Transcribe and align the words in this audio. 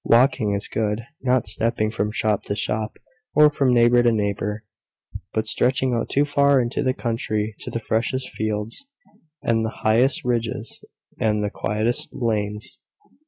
Walking 0.03 0.55
is 0.55 0.67
good, 0.67 1.01
not 1.21 1.45
stepping 1.45 1.91
from 1.91 2.09
shop 2.11 2.41
to 2.45 2.55
shop, 2.55 2.97
or 3.35 3.51
from 3.51 3.71
neighbour 3.71 4.01
to 4.01 4.11
neighbour; 4.11 4.63
but 5.31 5.45
stretching 5.45 5.93
out 5.93 6.11
far 6.27 6.59
into 6.59 6.81
the 6.81 6.95
country, 6.95 7.53
to 7.59 7.69
the 7.69 7.79
freshest 7.79 8.29
fields, 8.31 8.87
and 9.43 9.63
the 9.63 9.83
highest 9.83 10.25
ridges, 10.25 10.83
and 11.19 11.43
the 11.43 11.51
quietest 11.51 12.09
lanes. 12.13 12.81